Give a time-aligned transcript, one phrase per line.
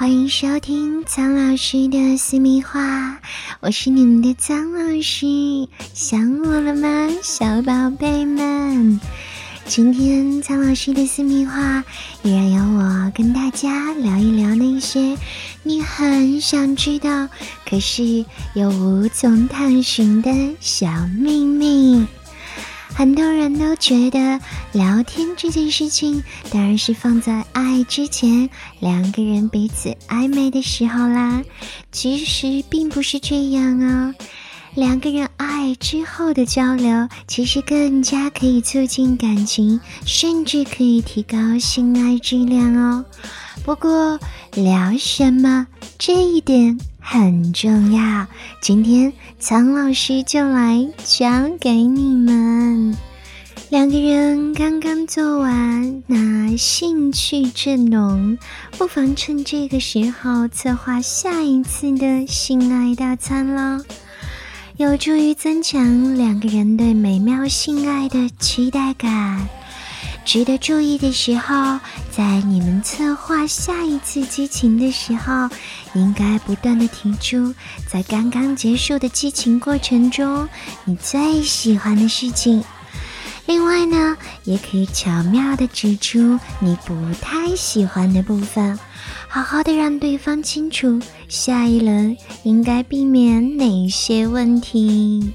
[0.00, 3.20] 欢迎收听苍老师的私密话，
[3.60, 5.26] 我是你们的苍老师，
[5.92, 8.98] 想我了吗，小宝贝们？
[9.66, 11.84] 今天苍老师的私密话
[12.22, 15.18] 依然由我跟大家聊一聊那些
[15.64, 17.28] 你很想知道，
[17.68, 18.24] 可是
[18.54, 22.06] 又无从探寻的小秘密。
[22.94, 24.38] 很多人都觉得
[24.72, 31.42] 聊天这件事情，当然是放在爱之前，两个人彼此暧昧的时候啦。
[31.90, 34.14] 其实并不是这样哦，
[34.74, 43.04] 两个人爱之后的交流，其实更加可以促进感情，甚至可以提高性爱质量哦。
[43.64, 44.18] 不过
[44.54, 45.66] 聊什么
[45.98, 48.26] 这一点很重要，
[48.60, 52.94] 今天苍老师就来讲给你们。
[53.70, 58.36] 两个人刚刚做完，那兴趣正浓，
[58.76, 63.84] 不妨趁这个时候策划下一次的性爱大餐喽，
[64.76, 69.48] 有助于增强两个人对美妙性爱的期待感。
[70.24, 75.48] 值得注意的时候，在你们策划下一次激情的时候，
[75.94, 77.54] 应该不断的提出
[77.88, 80.48] 在刚刚结束的激情过程中
[80.84, 82.62] 你最喜欢的事情。
[83.46, 88.78] 另外呢，也可以巧妙的指出你不太喜欢的部分，
[89.26, 95.32] 好好的让对方清楚下一轮应该避免哪些问题。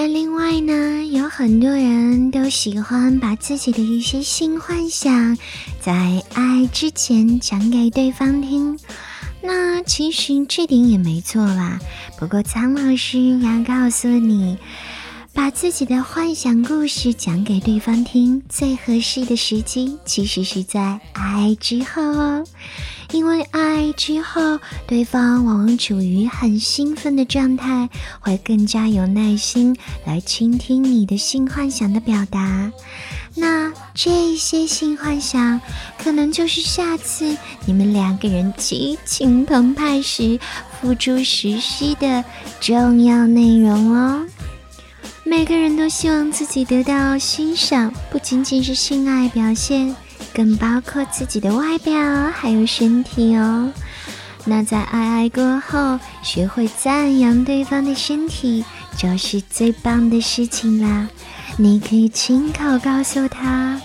[0.00, 5.36] 那另外呢，有很多人都喜欢把自己的一些性幻想
[5.80, 8.78] 在爱之前讲给对方听。
[9.42, 11.80] 那其实这点也没错啦，
[12.16, 14.56] 不过苍老师要告诉你，
[15.32, 22.44] 把自己的幻想故事讲给对方听，最合适的时机其实是在爱之后哦。
[23.12, 27.88] 因为爱之后，对方往往处于很兴奋的状态，
[28.20, 32.70] 会更加有耐心来倾听你的性幻想的表达。
[33.34, 35.60] 那这些性幻想，
[35.96, 40.38] 可能就是下次你们两个人激情澎湃时
[40.80, 42.24] 付诸实施的
[42.60, 44.26] 重要内容哦。
[45.24, 49.94] 每个人都希望自己得到欣赏，不仅仅是性爱表现。
[50.38, 51.92] 更包括自己的外表
[52.30, 53.72] 还有身体哦。
[54.44, 58.64] 那在爱爱过后，学会赞扬对方的身体，
[58.96, 61.08] 就是最棒的事情啦。
[61.56, 63.80] 你可以亲口告诉他，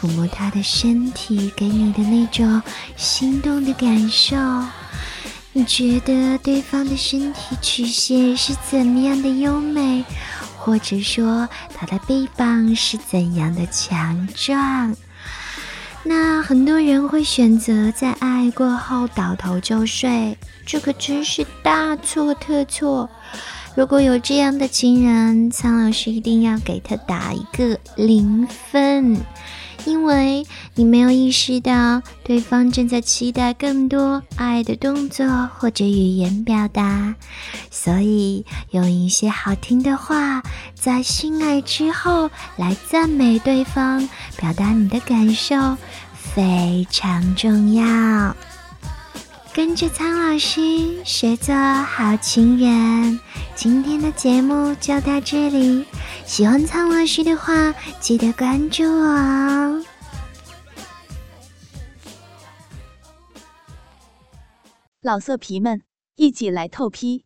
[0.00, 2.62] 抚摸他的身体给你的那种
[2.96, 4.36] 心动的感受。
[5.52, 10.04] 你觉得对方的身体曲线是怎么样的优美，
[10.56, 14.94] 或者说他的臂膀是怎样的强壮？
[16.08, 23.10] 那很多人会选择在爱过后倒头就睡，这可真是大错特错。
[23.74, 29.16] 如果有这样的情人，苍老师一定要给他打一个零分。
[29.84, 30.44] 因为
[30.74, 37.14] 你没有意识到对方正在期待更多爱的动作或者语言表达，
[37.76, 40.42] 所以用一些好听的话
[40.74, 45.76] 在性爱之后来赞美对方，表达你的感受
[46.14, 48.34] 非常重要。
[49.52, 53.20] 跟着苍老师学做好情人，
[53.54, 55.84] 今天的节目就到这里。
[56.24, 59.84] 喜欢苍老师的话，记得关注我哦。
[65.02, 65.82] 老色皮们，
[66.16, 67.25] 一起来透批！